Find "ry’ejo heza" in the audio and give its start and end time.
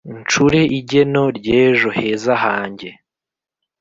1.37-2.31